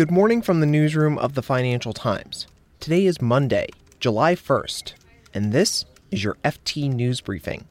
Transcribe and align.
Good 0.00 0.10
morning 0.10 0.40
from 0.40 0.60
the 0.60 0.66
newsroom 0.66 1.18
of 1.18 1.34
the 1.34 1.42
Financial 1.42 1.92
Times. 1.92 2.46
Today 2.80 3.04
is 3.04 3.20
Monday, 3.20 3.68
July 3.98 4.34
1st, 4.34 4.94
and 5.34 5.52
this 5.52 5.84
is 6.10 6.24
your 6.24 6.36
FT 6.42 6.90
News 6.90 7.20
Briefing. 7.20 7.68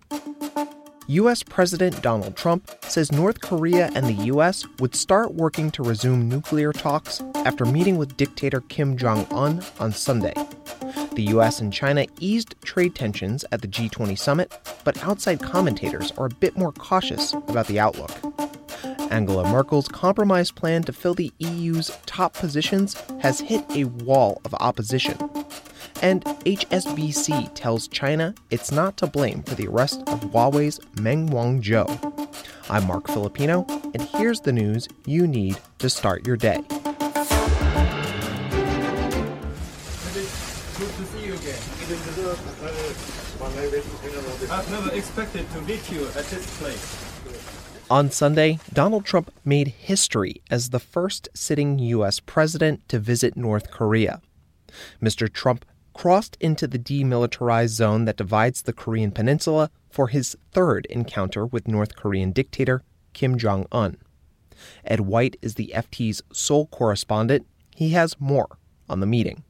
U.S. 1.08 1.42
President 1.42 2.04
Donald 2.04 2.38
Trump 2.38 2.70
says 2.84 3.12
North 3.12 3.42
Korea 3.42 3.90
and 3.96 4.06
the 4.06 4.26
U.S. 4.26 4.64
would 4.78 4.94
start 4.94 5.34
working 5.34 5.72
to 5.72 5.82
resume 5.82 6.30
nuclear 6.30 6.72
talks 6.72 7.20
after 7.46 7.66
meeting 7.66 7.98
with 7.98 8.16
dictator 8.16 8.62
Kim 8.62 8.96
Jong 8.96 9.26
un 9.32 9.66
on 9.80 9.92
Sunday. 9.92 10.36
The 11.14 11.26
U.S. 11.30 11.62
and 11.62 11.74
China 11.74 12.06
eased 12.20 12.54
trade 12.64 12.94
tensions 12.94 13.44
at 13.52 13.64
the 13.64 13.68
G20 13.68 14.16
summit, 14.16 14.56
but 14.84 15.04
outside 15.04 15.42
commentators 15.42 16.12
are 16.12 16.28
a 16.28 16.30
bit 16.30 16.56
more 16.56 16.74
cautious 16.74 17.34
about 17.34 17.66
the 17.66 17.80
outlook. 17.80 18.12
Angela 19.10 19.50
Merkel's 19.50 19.88
compromise 19.88 20.52
plan 20.52 20.84
to 20.84 20.94
fill 20.94 21.16
the 21.16 21.32
EU's 21.40 21.92
top 22.06 22.34
positions 22.34 22.96
has 23.22 23.40
hit 23.40 23.66
a 23.72 23.86
wall 23.86 24.40
of 24.46 24.54
opposition. 24.56 25.18
And 26.02 26.24
HSBC 26.24 27.52
tells 27.56 27.88
China 27.88 28.36
it's 28.52 28.72
not 28.72 28.98
to 28.98 29.08
blame 29.08 29.44
for 29.44 29.56
the 29.56 29.68
arrest 29.68 30.02
of 30.08 30.22
Huawei's 30.22 30.80
Meng 31.02 31.30
Wanzhou. 31.30 31.90
I'm 32.70 32.86
Marc 32.86 33.08
Filippino, 33.08 33.66
and 33.94 34.02
here's 34.02 34.42
the 34.42 34.54
news 34.54 34.88
you 35.06 35.28
need 35.28 35.58
to 35.80 35.90
start 35.90 36.28
your 36.28 36.38
day. 36.38 36.64
Good 40.80 40.92
to 40.96 41.06
see 41.06 41.26
you 41.26 41.34
again. 41.34 41.60
I've 44.52 44.72
never 44.72 44.96
expected 44.96 45.52
to 45.52 45.62
meet 45.62 45.92
you 45.92 46.06
at 46.08 46.26
this 46.26 46.60
place. 46.60 47.59
On 47.90 48.12
Sunday, 48.12 48.60
Donald 48.72 49.04
Trump 49.04 49.34
made 49.44 49.70
history 49.70 50.44
as 50.52 50.70
the 50.70 50.80
first 50.80 51.28
sitting 51.34 51.80
U.S. 51.80 52.20
president 52.20 52.88
to 52.88 53.00
visit 53.00 53.36
North 53.36 53.72
Korea. 53.72 54.22
Mr. 55.02 55.32
Trump 55.32 55.66
crossed 55.96 56.38
into 56.40 56.68
the 56.68 56.78
demilitarized 56.78 57.70
zone 57.70 58.06
that 58.06 58.18
divides 58.18 58.62
the 58.62 58.74
Korean 58.74 59.10
peninsula 59.10 59.72
for 59.90 60.10
his 60.10 60.38
third 60.52 60.86
encounter 60.92 61.48
with 61.48 61.68
North 61.68 61.96
Korean 61.96 62.32
dictator 62.32 62.84
Kim 63.14 63.40
Jong 63.40 63.66
un. 63.72 63.98
Ed 64.86 65.00
White 65.00 65.38
is 65.42 65.56
the 65.56 65.74
FT's 65.76 66.22
Seoul 66.32 66.68
correspondent. 66.68 67.48
He 67.76 67.90
has 67.90 68.20
more 68.20 68.60
on 68.88 69.00
the 69.00 69.08
meeting. 69.08 69.44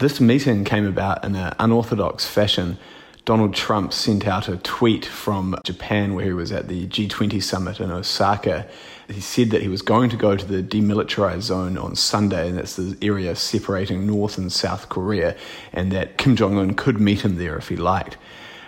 This 0.00 0.20
meeting 0.20 0.64
came 0.64 0.84
about 0.84 1.24
in 1.24 1.36
an 1.36 1.54
unorthodox 1.60 2.26
fashion 2.26 2.78
Donald 3.24 3.54
Trump 3.54 3.92
sent 3.92 4.26
out 4.26 4.48
a 4.48 4.56
tweet 4.56 5.04
from 5.04 5.56
Japan 5.64 6.14
where 6.14 6.24
he 6.24 6.32
was 6.32 6.50
at 6.50 6.66
the 6.66 6.88
G20 6.88 7.40
summit 7.40 7.78
in 7.78 7.92
Osaka. 7.92 8.66
He 9.08 9.20
said 9.20 9.50
that 9.50 9.62
he 9.62 9.68
was 9.68 9.80
going 9.80 10.10
to 10.10 10.16
go 10.16 10.36
to 10.36 10.44
the 10.44 10.60
demilitarized 10.60 11.42
zone 11.42 11.78
on 11.78 11.94
Sunday, 11.94 12.48
and 12.48 12.58
that's 12.58 12.74
the 12.74 12.96
area 13.00 13.36
separating 13.36 14.08
North 14.08 14.38
and 14.38 14.52
South 14.52 14.88
Korea, 14.88 15.36
and 15.72 15.92
that 15.92 16.18
Kim 16.18 16.34
Jong 16.34 16.58
un 16.58 16.74
could 16.74 17.00
meet 17.00 17.24
him 17.24 17.36
there 17.36 17.56
if 17.56 17.68
he 17.68 17.76
liked 17.76 18.16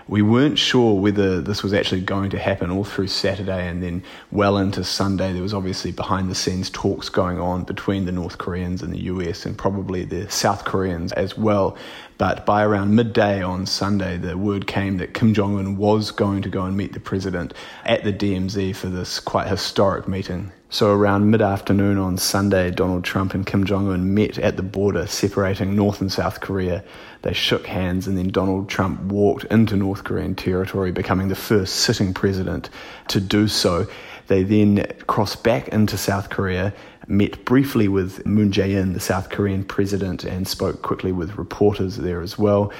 we 0.06 0.20
weren't 0.20 0.58
sure 0.58 1.00
whether 1.00 1.41
this 1.41 1.62
was 1.62 1.72
actually 1.72 2.02
going 2.02 2.30
to 2.30 2.38
happen 2.38 2.70
all 2.70 2.84
through 2.84 3.06
Saturday 3.06 3.66
and 3.69 3.82
then 3.82 4.02
well 4.30 4.58
into 4.58 4.84
Sunday. 4.84 5.32
There 5.32 5.42
was 5.42 5.55
obviously 5.55 5.92
behind 5.92 6.30
the 6.30 6.34
scenes 6.34 6.69
talks 6.70 7.08
going 7.08 7.41
on 7.41 7.64
between 7.64 8.05
the 8.05 8.12
North 8.12 8.36
Koreans 8.36 8.82
and 8.82 8.92
the 8.92 9.05
US 9.05 9.47
and 9.47 9.56
probably 9.56 10.05
the 10.05 10.30
South 10.30 10.64
Koreans 10.64 11.12
as 11.12 11.38
well. 11.38 11.77
But 12.17 12.47
by 12.47 12.62
around 12.62 12.95
midday 12.95 13.43
on 13.43 13.67
Sunday, 13.67 14.19
the 14.19 14.39
word 14.39 14.69
came 14.69 14.98
that 14.98 15.15
Kim 15.15 15.34
Jong 15.34 15.59
un 15.59 15.77
was 15.77 16.12
going 16.12 16.43
to 16.43 16.48
go 16.48 16.62
and 16.62 16.77
meet 16.77 16.93
the 16.93 17.01
president 17.01 17.55
at 17.84 18.05
the 18.05 18.12
DMZ 18.12 18.77
for 18.77 18.87
this 18.87 19.19
quite 19.19 19.48
historic 19.48 20.06
meeting. 20.06 20.53
So, 20.71 20.93
around 20.93 21.31
mid 21.31 21.43
afternoon 21.43 21.98
on 21.98 22.19
Sunday, 22.19 22.71
Donald 22.71 23.05
Trump 23.05 23.34
and 23.34 23.47
Kim 23.47 23.65
Jong 23.65 23.91
un 23.93 24.15
met 24.15 24.39
at 24.39 24.56
the 24.56 24.62
border 24.62 25.06
separating 25.06 25.75
North 25.75 26.01
and 26.01 26.11
South 26.11 26.41
Korea. 26.41 26.84
They 27.23 27.33
shook 27.33 27.67
hands, 27.67 28.06
and 28.06 28.17
then 28.17 28.28
Donald 28.28 28.69
Trump 28.69 29.01
walked 29.03 29.45
into 29.45 29.77
North 29.77 30.05
Korean 30.05 30.34
territory, 30.34 30.93
becoming 30.93 31.28
the 31.28 31.37
first 31.37 31.77
sitting 31.77 32.12
president 32.15 32.71
to 33.09 33.21
do 33.21 33.49
so. 33.49 33.87
They 34.27 34.43
then 34.43 34.87
crossed 35.07 35.43
back 35.43 35.69
into 35.69 35.99
South 35.99 36.31
Korea, 36.31 36.73
met 37.07 37.45
briefly 37.45 37.89
with 37.89 38.25
Moon 38.25 38.51
Jae 38.51 38.81
in, 38.81 38.93
the 38.95 39.01
South 39.01 39.29
Korean 39.29 39.65
president, 39.65 40.25
and 40.25 40.49
spoke 40.49 40.83
quickly 40.83 41.12
with 41.12 41.37
reporters 41.37 41.97
there 41.97 42.23
as 42.23 42.39
well. 42.39 42.73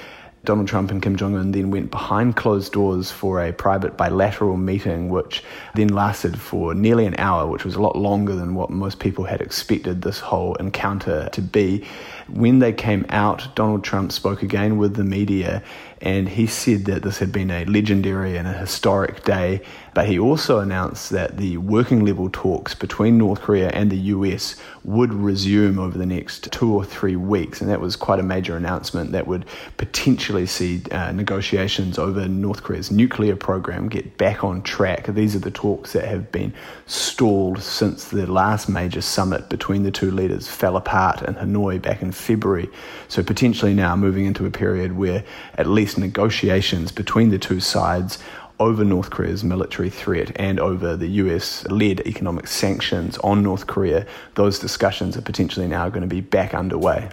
Donald 0.45 0.67
Trump 0.67 0.91
and 0.91 1.01
Kim 1.01 1.15
Jong 1.15 1.35
un 1.35 1.51
then 1.51 1.71
went 1.71 1.89
behind 1.89 2.35
closed 2.35 2.71
doors 2.71 3.09
for 3.09 3.43
a 3.43 3.51
private 3.51 3.97
bilateral 3.97 4.57
meeting, 4.57 5.09
which 5.09 5.43
then 5.73 5.87
lasted 5.87 6.39
for 6.39 6.75
nearly 6.75 7.05
an 7.07 7.15
hour, 7.17 7.47
which 7.47 7.65
was 7.65 7.75
a 7.75 7.81
lot 7.81 7.95
longer 7.95 8.35
than 8.35 8.53
what 8.53 8.69
most 8.69 8.99
people 8.99 9.25
had 9.25 9.41
expected 9.41 10.03
this 10.03 10.19
whole 10.19 10.53
encounter 10.55 11.29
to 11.31 11.41
be. 11.41 11.83
When 12.29 12.59
they 12.59 12.73
came 12.73 13.07
out, 13.09 13.47
Donald 13.55 13.83
Trump 13.83 14.11
spoke 14.11 14.43
again 14.43 14.77
with 14.77 14.95
the 14.95 15.03
media 15.03 15.63
and 16.01 16.27
he 16.27 16.45
said 16.45 16.85
that 16.85 17.03
this 17.03 17.19
had 17.19 17.31
been 17.31 17.49
a 17.49 17.65
legendary 17.65 18.37
and 18.37 18.47
a 18.47 18.53
historic 18.53 19.23
day. 19.23 19.61
But 19.95 20.09
he 20.09 20.19
also 20.19 20.59
announced 20.59 21.11
that 21.11 21.37
the 21.37 21.55
working 21.55 22.03
level 22.03 22.29
talks 22.29 22.75
between 22.75 23.17
North 23.17 23.39
Korea 23.39 23.69
and 23.69 23.89
the 23.89 23.97
US 23.97 24.57
would 24.83 25.13
resume 25.13 25.79
over 25.79 25.97
the 25.97 26.05
next 26.05 26.51
two 26.51 26.73
or 26.73 26.83
three 26.83 27.15
weeks. 27.15 27.61
And 27.61 27.69
that 27.69 27.79
was 27.79 27.95
quite 27.95 28.19
a 28.19 28.23
major 28.23 28.57
announcement 28.57 29.13
that 29.13 29.25
would 29.25 29.45
potentially 29.77 30.47
see 30.47 30.83
uh, 30.91 31.13
negotiations 31.13 31.97
over 31.97 32.27
North 32.27 32.61
Korea's 32.61 32.91
nuclear 32.91 33.37
program 33.37 33.87
get 33.87 34.17
back 34.17 34.43
on 34.43 34.61
track. 34.63 35.07
These 35.07 35.33
are 35.33 35.39
the 35.39 35.49
talks 35.49 35.93
that 35.93 36.03
have 36.03 36.29
been 36.29 36.53
stalled 36.87 37.61
since 37.63 38.09
the 38.09 38.29
last 38.29 38.67
major 38.67 39.01
summit 39.01 39.47
between 39.47 39.83
the 39.83 39.91
two 39.91 40.11
leaders 40.11 40.49
fell 40.49 40.75
apart 40.75 41.21
in 41.21 41.35
Hanoi 41.35 41.81
back 41.81 42.01
in 42.01 42.11
February. 42.11 42.67
So 43.07 43.23
potentially 43.23 43.73
now 43.73 43.95
moving 43.95 44.25
into 44.25 44.45
a 44.45 44.51
period 44.51 44.97
where 44.97 45.23
at 45.57 45.67
least 45.67 45.84
negotiations 45.97 46.91
between 46.91 47.29
the 47.29 47.37
two 47.37 47.59
sides 47.59 48.17
over 48.59 48.83
North 48.83 49.09
Korea's 49.09 49.43
military 49.43 49.89
threat 49.89 50.31
and 50.35 50.59
over 50.59 50.95
the 50.95 51.07
US 51.07 51.65
led 51.67 51.99
economic 52.01 52.47
sanctions 52.47 53.17
on 53.19 53.43
North 53.43 53.67
Korea, 53.67 54.05
those 54.35 54.59
discussions 54.59 55.17
are 55.17 55.21
potentially 55.21 55.67
now 55.67 55.89
going 55.89 56.01
to 56.01 56.07
be 56.07 56.21
back 56.21 56.53
underway. 56.53 57.09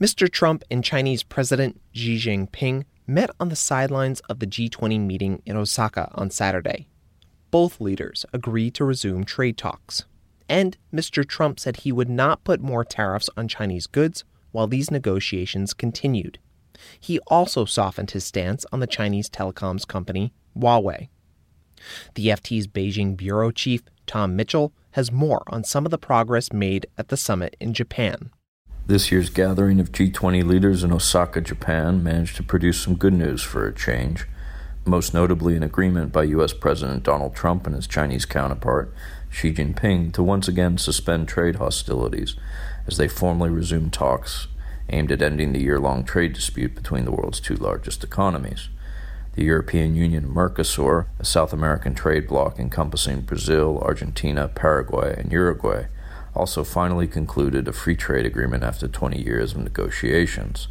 Mr. 0.00 0.30
Trump 0.30 0.64
and 0.70 0.82
Chinese 0.82 1.22
President 1.22 1.80
Xi 1.92 2.16
Jinping 2.16 2.84
met 3.06 3.30
on 3.38 3.50
the 3.50 3.56
sidelines 3.56 4.20
of 4.30 4.38
the 4.38 4.46
G20 4.46 4.98
meeting 4.98 5.42
in 5.44 5.56
Osaka 5.56 6.10
on 6.14 6.30
Saturday. 6.30 6.88
Both 7.50 7.80
leaders 7.80 8.24
agreed 8.32 8.74
to 8.74 8.84
resume 8.84 9.24
trade 9.24 9.58
talks. 9.58 10.04
And 10.50 10.76
Mr. 10.92 11.24
Trump 11.26 11.60
said 11.60 11.76
he 11.76 11.92
would 11.92 12.10
not 12.10 12.42
put 12.42 12.60
more 12.60 12.84
tariffs 12.84 13.30
on 13.36 13.46
Chinese 13.46 13.86
goods 13.86 14.24
while 14.50 14.66
these 14.66 14.90
negotiations 14.90 15.72
continued. 15.72 16.40
He 16.98 17.20
also 17.28 17.64
softened 17.64 18.10
his 18.10 18.24
stance 18.24 18.66
on 18.72 18.80
the 18.80 18.88
Chinese 18.88 19.30
telecoms 19.30 19.86
company 19.86 20.32
Huawei. 20.58 21.08
The 22.16 22.28
FT's 22.28 22.66
Beijing 22.66 23.16
bureau 23.16 23.52
chief, 23.52 23.82
Tom 24.08 24.34
Mitchell, 24.34 24.72
has 24.92 25.12
more 25.12 25.44
on 25.46 25.62
some 25.62 25.84
of 25.84 25.92
the 25.92 25.98
progress 25.98 26.52
made 26.52 26.86
at 26.98 27.08
the 27.08 27.16
summit 27.16 27.54
in 27.60 27.72
Japan. 27.72 28.30
This 28.86 29.12
year's 29.12 29.30
gathering 29.30 29.78
of 29.78 29.92
G20 29.92 30.44
leaders 30.44 30.82
in 30.82 30.90
Osaka, 30.90 31.40
Japan, 31.40 32.02
managed 32.02 32.34
to 32.36 32.42
produce 32.42 32.80
some 32.80 32.96
good 32.96 33.14
news 33.14 33.40
for 33.40 33.68
a 33.68 33.74
change, 33.74 34.26
most 34.84 35.14
notably 35.14 35.54
an 35.54 35.62
agreement 35.62 36.10
by 36.10 36.24
U.S. 36.24 36.52
President 36.52 37.04
Donald 37.04 37.36
Trump 37.36 37.68
and 37.68 37.76
his 37.76 37.86
Chinese 37.86 38.24
counterpart 38.24 38.92
Xi 39.30 39.52
Jinping 39.52 40.12
to 40.12 40.22
once 40.22 40.48
again 40.48 40.76
suspend 40.76 41.28
trade 41.28 41.56
hostilities 41.56 42.36
as 42.86 42.96
they 42.96 43.08
formally 43.08 43.50
resume 43.50 43.90
talks 43.90 44.48
aimed 44.90 45.12
at 45.12 45.22
ending 45.22 45.52
the 45.52 45.62
year 45.62 45.78
long 45.78 46.04
trade 46.04 46.32
dispute 46.32 46.74
between 46.74 47.04
the 47.04 47.12
world's 47.12 47.40
two 47.40 47.54
largest 47.54 48.02
economies. 48.04 48.68
The 49.34 49.44
European 49.44 49.94
Union 49.94 50.28
Mercosur, 50.28 51.06
a 51.18 51.24
South 51.24 51.52
American 51.52 51.94
trade 51.94 52.26
bloc 52.26 52.58
encompassing 52.58 53.20
Brazil, 53.20 53.78
Argentina, 53.78 54.48
Paraguay, 54.48 55.14
and 55.16 55.30
Uruguay, 55.30 55.84
also 56.34 56.64
finally 56.64 57.06
concluded 57.06 57.68
a 57.68 57.72
free 57.72 57.96
trade 57.96 58.26
agreement 58.26 58.64
after 58.64 58.88
20 58.88 59.22
years 59.22 59.52
of 59.52 59.58
negotiations. 59.58 60.68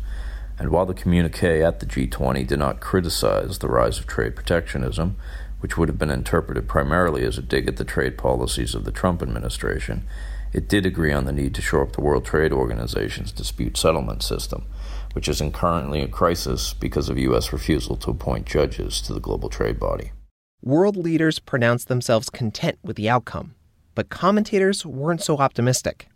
And 0.58 0.70
while 0.70 0.86
the 0.86 0.94
communique 0.94 1.64
at 1.64 1.80
the 1.80 1.86
G20 1.86 2.46
did 2.46 2.60
not 2.60 2.82
criticize 2.82 3.60
the 3.60 3.70
rise 3.70 3.98
of 3.98 4.08
trade 4.08 4.36
protectionism, 4.36 5.16
which 5.60 5.78
would 5.78 5.90
have 5.90 5.98
been 5.98 6.10
interpreted 6.10 6.68
primarily 6.68 7.24
as 7.26 7.38
a 7.38 7.42
dig 7.42 7.68
at 7.68 7.78
the 7.78 7.84
trade 7.84 8.18
policies 8.18 8.74
of 8.74 8.86
the 8.86 8.92
Trump 8.92 9.22
administration, 9.22 10.06
it 10.52 10.68
did 10.68 10.86
agree 10.86 11.12
on 11.12 11.26
the 11.26 11.32
need 11.32 11.54
to 11.56 11.62
shore 11.62 11.84
up 11.84 11.92
the 11.92 12.02
World 12.02 12.26
Trade 12.26 12.52
Organization's 12.52 13.32
dispute 13.32 13.78
settlement 13.78 14.24
system, 14.24 14.66
which 15.14 15.28
is 15.28 15.42
currently 15.54 16.02
in 16.02 16.10
crisis 16.10 16.74
because 16.74 17.10
of 17.10 17.18
U.S. 17.18 17.54
refusal 17.54 17.96
to 17.98 18.12
appoint 18.12 18.48
judges 18.48 19.02
to 19.02 19.14
the 19.14 19.20
global 19.20 19.50
trade 19.50 19.80
body. 19.80 20.12
World 20.62 20.98
leaders 20.98 21.40
pronounced 21.40 21.88
themselves 21.88 22.30
content 22.30 22.80
with 22.84 22.96
the 22.96 23.10
outcome, 23.10 23.56
but 23.96 24.10
commentators 24.10 24.86
weren't 24.86 25.22
so 25.22 25.38
optimistic. 25.38 26.08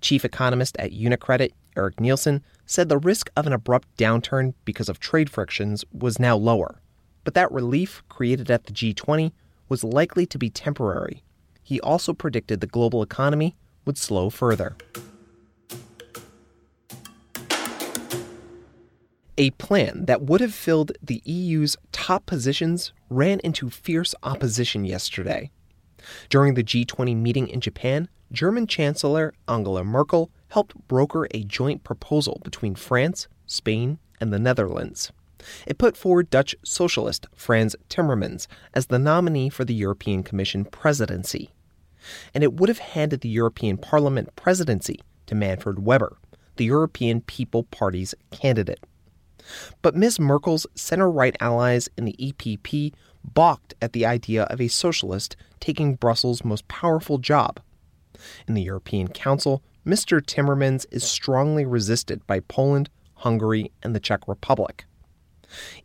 Chief 0.00 0.24
economist 0.24 0.76
at 0.78 0.92
Unicredit, 0.92 1.52
Eric 1.76 1.98
Nielsen, 1.98 2.44
said 2.66 2.88
the 2.88 2.98
risk 2.98 3.30
of 3.36 3.46
an 3.46 3.52
abrupt 3.52 3.88
downturn 3.96 4.54
because 4.64 4.88
of 4.88 5.00
trade 5.00 5.28
frictions 5.30 5.84
was 5.92 6.18
now 6.18 6.36
lower 6.36 6.80
but 7.24 7.34
that 7.34 7.50
relief 7.50 8.02
created 8.08 8.50
at 8.50 8.64
the 8.64 8.72
G20 8.72 9.32
was 9.68 9.82
likely 9.82 10.26
to 10.26 10.38
be 10.38 10.50
temporary. 10.50 11.24
He 11.62 11.80
also 11.80 12.12
predicted 12.12 12.60
the 12.60 12.66
global 12.66 13.02
economy 13.02 13.56
would 13.84 13.98
slow 13.98 14.30
further. 14.30 14.76
A 19.36 19.50
plan 19.52 20.04
that 20.04 20.22
would 20.22 20.40
have 20.40 20.54
filled 20.54 20.92
the 21.02 21.20
EU's 21.24 21.76
top 21.90 22.24
positions 22.24 22.92
ran 23.10 23.40
into 23.40 23.68
fierce 23.68 24.14
opposition 24.22 24.84
yesterday. 24.84 25.50
During 26.28 26.54
the 26.54 26.62
G20 26.62 27.16
meeting 27.16 27.48
in 27.48 27.60
Japan, 27.60 28.08
German 28.30 28.66
Chancellor 28.66 29.34
Angela 29.48 29.82
Merkel 29.82 30.30
helped 30.48 30.76
broker 30.86 31.26
a 31.32 31.42
joint 31.44 31.82
proposal 31.82 32.40
between 32.44 32.74
France, 32.74 33.26
Spain, 33.46 33.98
and 34.20 34.32
the 34.32 34.38
Netherlands. 34.38 35.10
It 35.66 35.78
put 35.78 35.96
forward 35.96 36.30
Dutch 36.30 36.54
socialist 36.62 37.26
Frans 37.34 37.76
Timmermans 37.88 38.46
as 38.72 38.86
the 38.86 38.98
nominee 38.98 39.48
for 39.48 39.64
the 39.64 39.74
European 39.74 40.22
Commission 40.22 40.64
presidency. 40.64 41.50
And 42.34 42.44
it 42.44 42.54
would 42.54 42.68
have 42.68 42.78
handed 42.78 43.20
the 43.20 43.28
European 43.28 43.78
Parliament 43.78 44.34
presidency 44.36 45.00
to 45.26 45.34
Manfred 45.34 45.84
Weber, 45.84 46.18
the 46.56 46.64
European 46.64 47.20
People 47.22 47.64
Party's 47.64 48.14
candidate. 48.30 48.80
But 49.82 49.94
Ms. 49.94 50.18
Merkel's 50.18 50.66
center 50.74 51.10
right 51.10 51.36
allies 51.40 51.88
in 51.96 52.04
the 52.04 52.16
EPP 52.18 52.92
balked 53.24 53.74
at 53.80 53.92
the 53.92 54.06
idea 54.06 54.44
of 54.44 54.60
a 54.60 54.68
socialist 54.68 55.36
taking 55.60 55.94
Brussels' 55.94 56.44
most 56.44 56.66
powerful 56.68 57.18
job. 57.18 57.60
In 58.46 58.54
the 58.54 58.62
European 58.62 59.08
Council, 59.08 59.62
Mr. 59.86 60.20
Timmermans 60.20 60.86
is 60.90 61.04
strongly 61.04 61.64
resisted 61.64 62.26
by 62.26 62.40
Poland, 62.40 62.88
Hungary, 63.16 63.70
and 63.82 63.94
the 63.94 64.00
Czech 64.00 64.26
Republic. 64.26 64.84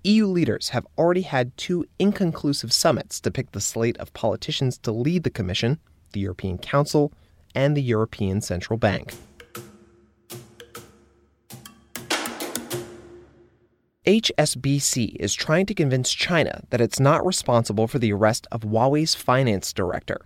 EU 0.04 0.28
leaders 0.28 0.70
have 0.70 0.88
already 0.98 1.22
had 1.22 1.56
two 1.58 1.86
inconclusive 2.00 2.74
summits 2.74 3.20
to 3.22 3.32
pick 3.32 3.52
the 3.52 3.62
slate 3.62 3.98
of 3.98 4.14
politicians 4.14 4.78
to 4.80 4.92
lead 4.92 5.24
the 5.24 5.30
Commission, 5.30 5.80
the 6.14 6.20
European 6.20 6.58
Council, 6.58 7.12
and 7.56 7.76
the 7.76 7.82
European 7.82 8.42
Central 8.42 8.78
Bank. 8.78 9.14
HSBC 14.06 15.18
is 15.20 15.36
trying 15.36 15.68
to 15.68 15.76
convince 15.76 16.12
China 16.12 16.64
that 16.72 16.82
it's 16.82 17.00
not 17.00 17.24
responsible 17.24 17.88
for 17.88 18.00
the 18.00 18.12
arrest 18.12 18.48
of 18.52 18.62
Huawei's 18.62 19.14
finance 19.14 19.72
director. 19.72 20.22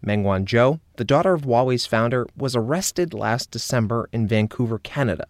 Meng 0.00 0.22
Wanzhou, 0.22 0.78
the 0.96 1.04
daughter 1.04 1.32
of 1.34 1.42
Huawei's 1.42 1.86
founder, 1.86 2.28
was 2.36 2.54
arrested 2.54 3.12
last 3.12 3.50
December 3.50 4.08
in 4.12 4.28
Vancouver, 4.28 4.78
Canada. 4.78 5.26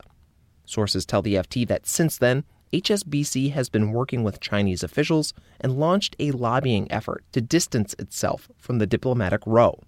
Sources 0.67 1.07
tell 1.07 1.23
the 1.23 1.37
FT 1.37 1.67
that 1.69 1.87
since 1.87 2.19
then, 2.19 2.45
HSBC 2.73 3.53
has 3.53 3.69
been 3.69 3.93
working 3.93 4.23
with 4.23 4.41
Chinese 4.41 4.83
officials 4.83 5.33
and 5.61 5.79
launched 5.79 6.17
a 6.19 6.33
lobbying 6.33 6.91
effort 6.91 7.25
to 7.33 7.41
distance 7.41 7.95
itself 7.99 8.49
from 8.59 8.79
the 8.79 8.87
diplomatic 8.87 9.41
row. 9.47 9.81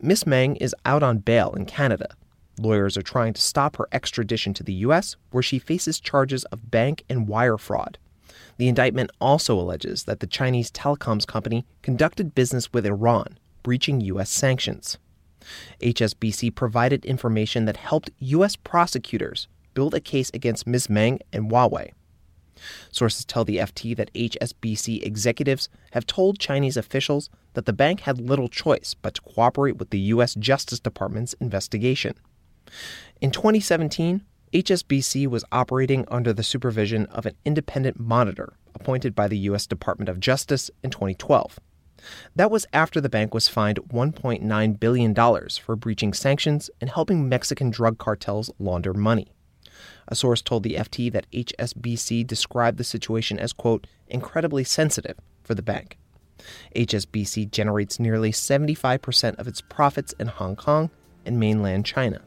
Miss 0.00 0.26
Meng 0.26 0.56
is 0.56 0.74
out 0.84 1.02
on 1.02 1.18
bail 1.18 1.52
in 1.52 1.64
Canada, 1.64 2.16
Lawyers 2.58 2.96
are 2.96 3.02
trying 3.02 3.32
to 3.32 3.40
stop 3.40 3.76
her 3.76 3.88
extradition 3.92 4.52
to 4.54 4.62
the 4.62 4.72
U.S., 4.74 5.16
where 5.30 5.42
she 5.42 5.58
faces 5.58 5.98
charges 5.98 6.44
of 6.46 6.70
bank 6.70 7.02
and 7.08 7.26
wire 7.26 7.56
fraud. 7.56 7.98
The 8.58 8.68
indictment 8.68 9.10
also 9.20 9.58
alleges 9.58 10.04
that 10.04 10.20
the 10.20 10.26
Chinese 10.26 10.70
telecoms 10.70 11.26
company 11.26 11.64
conducted 11.80 12.34
business 12.34 12.72
with 12.72 12.86
Iran, 12.86 13.38
breaching 13.62 14.00
U.S. 14.02 14.30
sanctions. 14.30 14.98
HSBC 15.80 16.54
provided 16.54 17.04
information 17.04 17.64
that 17.64 17.78
helped 17.78 18.10
U.S. 18.18 18.54
prosecutors 18.54 19.48
build 19.74 19.94
a 19.94 20.00
case 20.00 20.30
against 20.34 20.66
Ms. 20.66 20.88
Meng 20.88 21.20
and 21.32 21.50
Huawei. 21.50 21.92
Sources 22.90 23.24
tell 23.24 23.44
the 23.44 23.56
FT 23.56 23.96
that 23.96 24.12
HSBC 24.14 25.04
executives 25.04 25.68
have 25.92 26.06
told 26.06 26.38
Chinese 26.38 26.76
officials 26.76 27.30
that 27.54 27.66
the 27.66 27.72
bank 27.72 28.00
had 28.00 28.20
little 28.20 28.48
choice 28.48 28.94
but 28.94 29.14
to 29.14 29.22
cooperate 29.22 29.78
with 29.78 29.90
the 29.90 29.98
U.S. 29.98 30.34
Justice 30.34 30.80
Department's 30.80 31.34
investigation. 31.34 32.14
In 33.20 33.30
2017, 33.30 34.22
HSBC 34.52 35.26
was 35.26 35.44
operating 35.50 36.04
under 36.08 36.32
the 36.32 36.42
supervision 36.42 37.06
of 37.06 37.26
an 37.26 37.34
independent 37.44 37.98
monitor 37.98 38.54
appointed 38.74 39.14
by 39.14 39.28
the 39.28 39.38
U.S. 39.38 39.66
Department 39.66 40.08
of 40.08 40.20
Justice 40.20 40.70
in 40.82 40.90
2012. 40.90 41.58
That 42.34 42.50
was 42.50 42.66
after 42.72 43.00
the 43.00 43.08
bank 43.08 43.32
was 43.32 43.48
fined 43.48 43.78
$1.9 43.92 44.80
billion 44.80 45.14
for 45.14 45.76
breaching 45.76 46.12
sanctions 46.12 46.70
and 46.80 46.90
helping 46.90 47.28
Mexican 47.28 47.70
drug 47.70 47.98
cartels 47.98 48.50
launder 48.58 48.92
money. 48.92 49.31
A 50.08 50.14
source 50.14 50.42
told 50.42 50.62
the 50.62 50.74
FT 50.74 51.12
that 51.12 51.30
HSBC 51.32 52.26
described 52.26 52.78
the 52.78 52.84
situation 52.84 53.38
as, 53.38 53.52
quote, 53.52 53.86
incredibly 54.08 54.64
sensitive 54.64 55.16
for 55.42 55.54
the 55.54 55.62
bank. 55.62 55.98
HSBC 56.74 57.50
generates 57.50 58.00
nearly 58.00 58.32
75% 58.32 59.38
of 59.38 59.46
its 59.46 59.60
profits 59.60 60.12
in 60.18 60.26
Hong 60.26 60.56
Kong 60.56 60.90
and 61.24 61.38
mainland 61.38 61.86
China. 61.86 62.20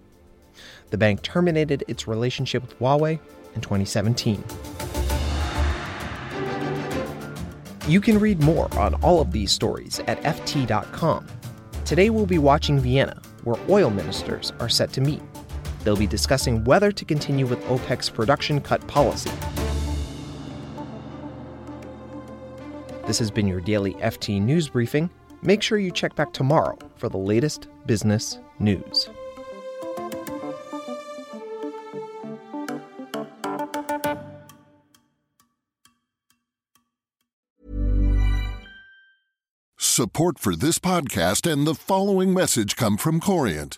The 0.89 0.98
bank 0.98 1.22
terminated 1.22 1.83
its 1.88 2.07
relationship 2.07 2.62
with 2.62 2.80
Huawei 2.80 3.19
in 3.56 3.62
2017. 3.62 4.44
You 7.88 8.01
can 8.01 8.19
read 8.19 8.42
more 8.42 8.74
on 8.80 8.95
all 8.95 9.21
of 9.21 9.31
these 9.31 9.51
stories 9.51 10.00
at 10.07 10.21
FT.com. 10.24 11.28
Today 11.83 12.10
we'll 12.10 12.25
be 12.25 12.39
watching 12.39 12.80
Vienna, 12.80 13.21
where 13.44 13.60
oil 13.69 13.92
ministers 13.92 14.54
are 14.60 14.69
set 14.69 14.92
to 14.94 15.01
meet. 15.01 15.21
They'll 15.85 15.95
be 15.95 16.07
discussing 16.07 16.63
whether 16.63 16.91
to 16.91 17.05
continue 17.05 17.45
with 17.45 17.63
OPEC's 17.65 18.09
production 18.09 18.59
cut 18.59 18.85
policy. 18.87 19.29
This 23.05 23.19
has 23.19 23.29
been 23.29 23.47
your 23.47 23.61
daily 23.61 23.93
FT 23.93 24.41
News 24.41 24.67
Briefing. 24.67 25.11
Make 25.43 25.61
sure 25.61 25.77
you 25.77 25.91
check 25.91 26.15
back 26.15 26.33
tomorrow 26.33 26.75
for 26.95 27.07
the 27.07 27.17
latest 27.17 27.67
business 27.85 28.39
news. 28.57 29.09
Support 39.77 40.39
for 40.39 40.55
this 40.55 40.79
podcast 40.79 41.49
and 41.49 41.67
the 41.67 41.75
following 41.75 42.33
message 42.33 42.75
come 42.75 42.97
from 42.97 43.19
Corient. 43.19 43.77